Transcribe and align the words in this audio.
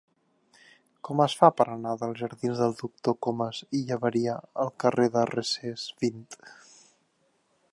Com 1.07 1.19
es 1.25 1.33
fa 1.41 1.49
per 1.59 1.67
anar 1.73 1.91
dels 2.03 2.17
jardins 2.21 2.61
del 2.63 2.73
Doctor 2.79 3.15
Comas 3.27 3.59
i 3.81 3.83
Llaberia 3.91 4.39
al 4.65 4.73
carrer 4.85 5.07
de 5.17 5.27
Recesvint? 5.33 6.25